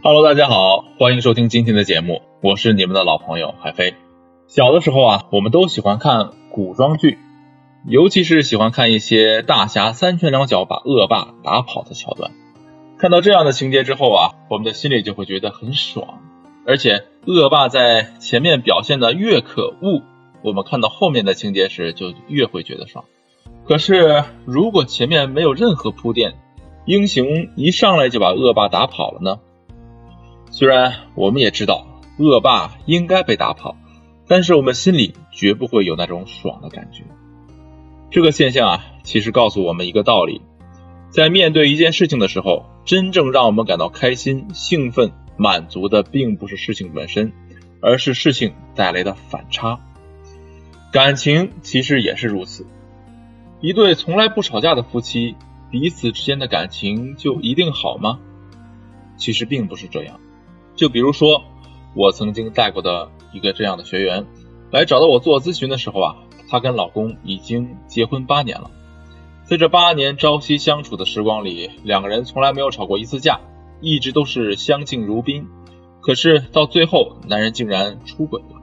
[0.00, 3.94] Hello，大家好，欢迎收听今天的节目，我是你们的老朋友海飞。
[4.46, 7.18] 小的时候啊，我们都喜欢看古装剧，
[7.84, 12.30] 尤其是喜欢看一些大侠三拳两脚把恶霸打跑的桥段。
[12.96, 16.20] 看到这样的情节之后啊，我们的心里就会觉得很爽。
[16.64, 20.02] 而且恶霸在前面表现的越可恶，
[20.42, 23.04] 我们看到后面的情节时就越会觉得爽。
[23.66, 26.34] 可是如果前面没有任何铺垫，
[26.86, 27.26] 英雄
[27.56, 29.40] 一上来就把恶霸打跑了呢？
[30.58, 31.86] 虽然我们也知道
[32.18, 33.76] 恶霸应该被打跑，
[34.26, 37.04] 但是我们心里绝不会有那种爽的感觉。
[38.10, 40.42] 这个现象啊，其实告诉我们一个道理：
[41.10, 47.32] 在面对一件事情的时候，真正让我们感到开心、兴奋、满足的，并不是事情本身，
[47.80, 49.78] 而是事情带来的反差。
[50.90, 52.66] 感情其实也是如此。
[53.60, 55.36] 一对从来不吵架的夫妻，
[55.70, 58.18] 彼此之间的感情就一定好吗？
[59.16, 60.18] 其实并不是这样。
[60.78, 61.42] 就比如说，
[61.96, 64.24] 我曾经带过的一个这样的学员，
[64.70, 66.16] 来找到我做咨询的时候啊，
[66.48, 68.70] 她跟老公已经结婚八年了，
[69.44, 73.40] 在这八年朝夕相处的时光里，两个人从来没有吵过一次架，
[73.80, 75.48] 一直都是相敬如宾。
[76.00, 78.62] 可是到最后，男人竟然出轨了，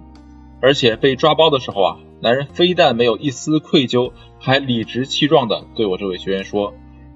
[0.62, 6.74] 而且被抓包的时候啊，男人非但没有一丝愧疚，还理直气壮地对我这位学员说：“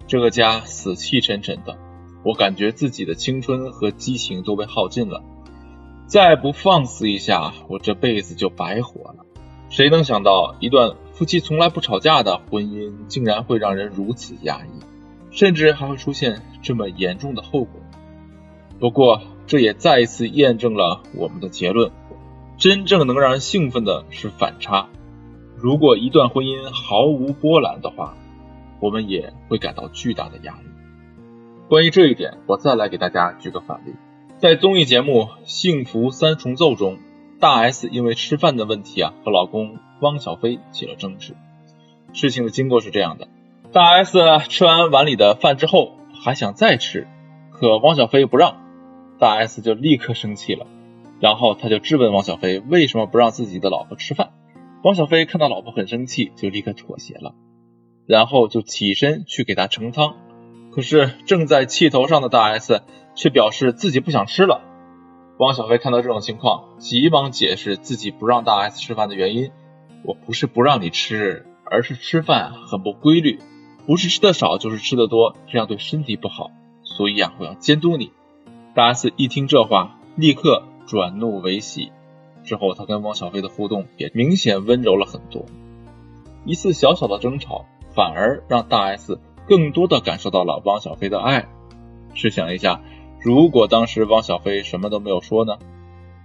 [0.08, 1.78] 这个家死气沉沉的。”
[2.24, 5.24] 我感觉自己的青春和激情都被耗尽了，
[6.06, 9.26] 再不放肆一下，我这辈子就白活了。
[9.70, 14.70] 谁能想到，一段夫妻从来不吵架的婚姻，竟然会让人如此压抑，
[15.32, 17.80] 甚至还会出现这么严重的后果？
[18.80, 21.92] 不过，这也再一次验证了我们的结论：
[22.58, 24.90] 真正能让人兴奋的是反差。
[25.56, 28.16] 如果一段婚姻毫无波澜的话，
[28.80, 30.69] 我们也会感到巨大的压力。
[31.70, 33.94] 关于这一点，我再来给大家举个反例。
[34.40, 36.98] 在综艺节目《幸福三重奏》中，
[37.40, 41.36] 大 S 因为吃饭的问题啊，和老公汪小菲起了争执。
[42.12, 43.28] 事情的经过是这样的：
[43.72, 45.92] 大 S 吃完碗里的饭之后，
[46.26, 47.08] 还想再吃，
[47.52, 48.58] 可汪小菲不让，
[49.20, 50.66] 大 S 就立刻生气了，
[51.20, 54.32] 然后他就质问汪小菲为什么不让自己的老婆吃饭。
[54.84, 57.36] 汪小菲看到老婆很生气，就立刻妥协了，
[58.08, 60.16] 然后就起身去给她盛汤。
[60.72, 62.82] 可是正在气头上的大 S
[63.16, 64.62] 却表示自己不想吃了。
[65.38, 69.52] 汪小菲看到这种情况，急忙解释自己不让大 S 吃饭的原因
[70.04, 73.40] ：“我不是不让你吃，而是吃饭很不规律，
[73.86, 76.52] 不是吃的少就是吃的多，这样对身体不好。
[76.84, 78.12] 所以啊，我要监督你。”
[78.76, 81.92] 大 S 一听这话，立刻转怒为喜。
[82.44, 85.46] 之后，他跟汪小菲的互动也明显温柔了很多。
[86.46, 87.66] 一次小小的争吵，
[87.96, 89.20] 反而让大 S。
[89.50, 91.48] 更多的感受到了汪小菲的爱。
[92.14, 92.82] 试想一下，
[93.20, 95.58] 如果当时汪小菲什么都没有说呢？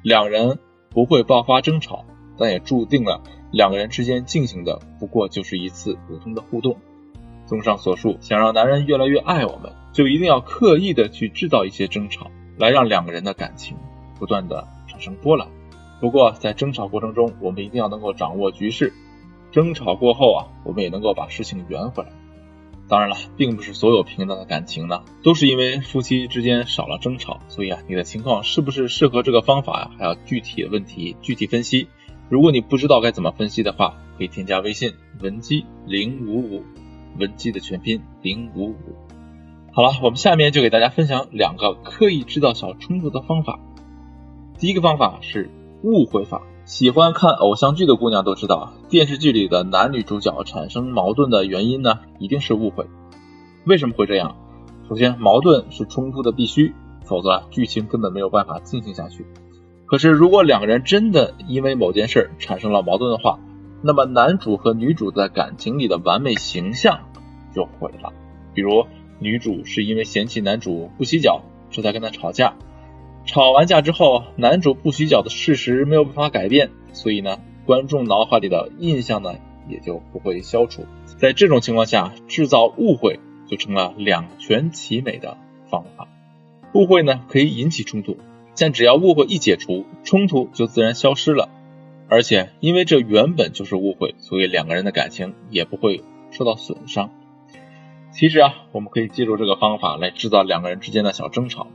[0.03, 0.59] 两人
[0.91, 2.05] 不会爆发争吵，
[2.37, 6.77] 但也注定了两个人之间进行的不过就是一次普通的互动。
[7.47, 13.77] 综上所述，想让男人越来越爱我们，就一定要刻意的去制造一些争吵，来让两个人的感情
[14.19, 15.49] 不断的产生波澜。
[16.01, 18.93] 不过在争吵过程中，我们一定要能够掌握局势。
[19.51, 22.11] 争吵过后啊，我们也能够把事情圆回来。
[22.89, 27.41] 当然了，并不是所有平淡的感情呢，都是因为夫妻之间少了争吵。
[27.49, 29.91] 所以啊，你的情况是不是适合这个方法呀？
[29.99, 31.89] 还要具体问题具体分析。
[32.29, 36.63] 如果你不知道该怎么分析的话，可以添加微信文姬零五五，
[37.19, 38.77] 文姬的全拼零五五。
[39.73, 43.61] 好了，我们下面就给大家分享两个刻意制造小冲突的方法。
[44.59, 45.51] 第一个方法是
[45.83, 46.43] 误会法。
[46.65, 52.87] 喜欢看偶像剧的姑娘都知道，电视剧里的男女主角产生矛盾的原因呢，一定是误会。
[53.67, 54.35] 为什么会这样？
[54.89, 56.75] 首先，矛盾是冲突的必须，
[57.05, 59.27] 否则剧情根本没有办法进行下去。
[59.85, 63.39] 可是，如果两个人真的因为某件事产生了矛盾的话，
[63.83, 67.01] 那么男主和女主在感情里的完美形象
[67.55, 68.11] 就毁了。
[68.55, 68.87] 比如，
[69.19, 72.55] 女主是因为嫌弃男主不洗脚，这才跟他吵架。
[73.27, 79.37] 吵完架之后，男主不洗脚的事实没有办法改变，所以呢，观众脑海里的印象呢
[79.69, 80.85] 也就不会消除。
[81.17, 85.39] 在这种情况下，制造误会就成了两全其美的
[85.71, 86.07] 方法。
[86.75, 88.19] 误会呢可以引起冲突，
[88.59, 91.49] 但只要误会一解除，冲突就自然消失了。
[92.09, 97.11] 而且因为这原本就是误会，所以两个人的感情也不会受到损伤。
[98.13, 101.67] 其实啊，我们可以借助这个方法来制造两个人之间的小争吵。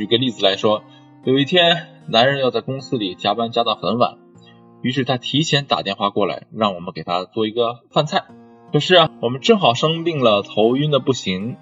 [0.00, 0.82] 举个例子来说，
[1.24, 4.16] 有一天，男人要在公司里加班加到很晚，
[4.80, 8.24] 于是他提前打电话过来，让我们给他做一个饭菜。
[8.72, 11.58] 可是啊，我们正好生病了，头晕的不行。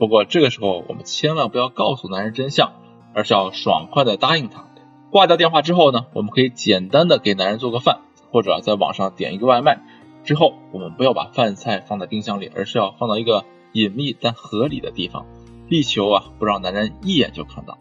[0.00, 2.72] 不过这个时候，我们千万不要告诉男人真相，
[3.14, 4.66] 而是要爽快的答应他。
[5.12, 8.00] 挂掉电话之后呢，我们可以简单的给男人做个饭，
[8.32, 9.78] 或者在网上点一个外卖。
[10.24, 13.44] 之后，我们不要把饭菜放在冰箱里，而是要放到一个
[13.74, 15.24] 隐秘但合理的地方，
[15.70, 17.78] 力求啊不让男人一眼就看到。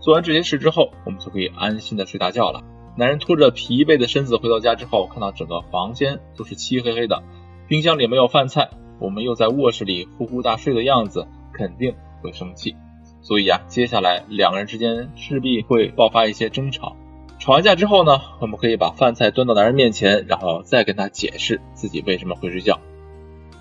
[0.00, 2.62] 做完这些事之后，我们就可以安心的睡大觉了。
[2.96, 7.22] 男人拖着疲惫的身子回到家之后，看到整个房间都是漆黑黑的，
[7.68, 8.70] 冰箱里没有饭菜，
[9.00, 12.76] 我们又在卧室里呼呼大睡的样子，肯定会生气。
[13.20, 16.96] 所以啊，接下来两个人之间势必会爆发一些争吵。
[17.40, 22.78] 吵完架之后呢，我们可以把饭菜端到男人面前，然后再跟他解释自己为什么会睡觉。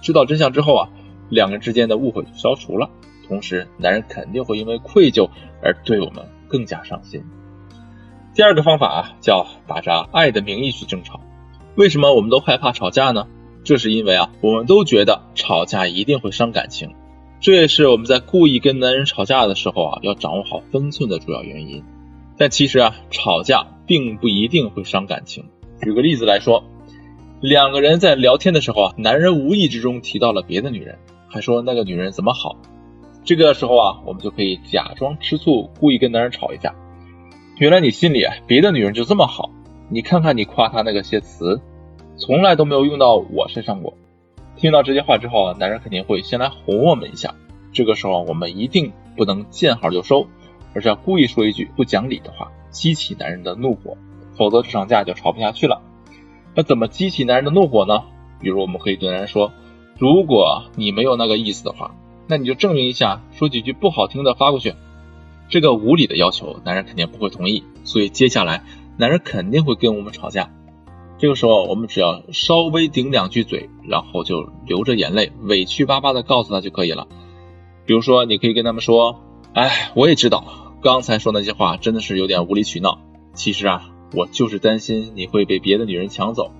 [0.02, 0.90] 知道真相之后啊，
[1.30, 2.90] 两个人之间的误会就消除了。
[3.28, 5.30] 同时，男人肯定会因为愧疚
[5.62, 7.24] 而对我们更加上心。
[8.34, 11.20] 第二个方法啊，叫打着爱的名义去争吵。
[11.76, 13.28] 为什么我们都害怕吵架呢？
[13.64, 16.94] 这是因为啊，我们都觉得吵架一定会伤感情，
[17.40, 21.84] 这也是我们在故意跟男人吵架的时候啊，要掌握好分寸的主要原因。
[22.38, 25.46] 但其实啊，吵架并不一定会伤感情。
[25.82, 26.64] 举个例子来说，
[27.42, 32.58] 两个人在聊天的时候啊，男人无意之中提到了别的女人，还说那个女人怎么好，
[33.26, 36.76] 这个时候啊，我们就可以假装吃醋，故意跟男人吵一架。
[37.58, 39.50] 原来你心里啊，别的女人就这么好？
[39.90, 41.60] 你看看你夸她那个些词，
[42.18, 43.96] 从来都没有用到我身上过。
[44.56, 47.34] 听到这些话之后啊，男人肯定会先来哄我们一下。
[47.74, 50.28] 这个时候我们一定不能见好就收，
[50.76, 53.98] 而是要故意说一句不讲理的话，激起男人的怒火，
[54.38, 55.82] 否则这场架就吵不下去了。
[56.54, 58.04] 那怎么激起男人的怒火呢？
[58.40, 59.52] 比如我们可以对男人说
[59.98, 61.96] ：“如果你没有那个意思的话，
[62.28, 64.74] 那你就证明一下，说几句不好听的发过去。”
[65.48, 68.64] 这个无理的要求，男人肯定不会同意，所以接下来
[68.98, 70.50] 男人肯定会跟我们吵架。
[71.18, 77.08] 这个时候，我们只要稍微顶两句嘴，然后就流着眼泪，委屈巴巴的告诉他就可以了。
[77.86, 79.22] 比如说，你可以跟他们说
[79.54, 83.00] ：“哎，我也知道刚才说那些话真的是有点无理取闹。
[83.34, 86.52] 其实啊，我就是担心你会被别的女人抢走，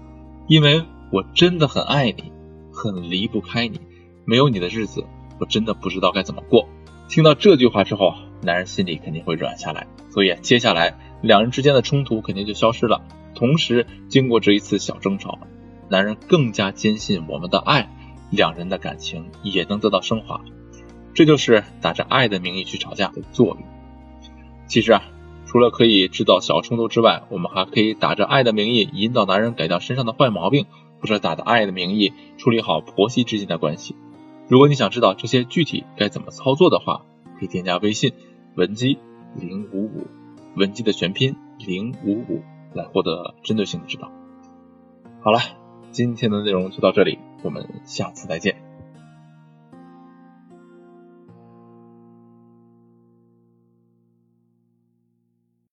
[0.48, 2.32] 因为我真的很爱你，
[2.72, 3.80] 很离不开你，
[4.26, 5.04] 没有你的日子，
[5.40, 6.68] 我真的不知道该怎么过。”
[7.08, 13.04] 听到这句话之后，男人心里肯定会软下来，所以接下来两人之间的冲突肯定就消失了。
[13.36, 15.38] 同时，经过这一次小争吵，
[15.88, 17.90] 男人更加坚信我们的爱，
[18.32, 20.42] 两人的感情也能得到升华。
[21.14, 23.58] 这就是打着爱的名义去吵架的作用。
[24.68, 25.04] 其实啊，
[25.46, 30.66] 除了可以制造小冲突之外，我们还可以打着爱的名义引导男人改掉身上的坏毛病，
[31.00, 33.96] 或者打着爱的名义处理好婆媳之间的关系。
[34.48, 37.04] 如果你想知道这些具体该怎么操作的话，
[37.40, 38.14] 可以添加微信
[38.56, 39.00] 文姬
[39.36, 40.08] 零五五，
[40.56, 42.44] 文姬的全拼零五五，
[42.74, 44.12] 来获得针对性的指导。
[45.22, 45.40] 好了，
[45.92, 48.65] 今天的内容就到这里，我们下次再见。